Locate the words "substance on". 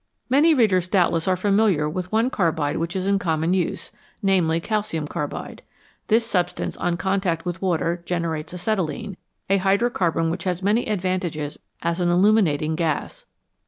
6.25-6.97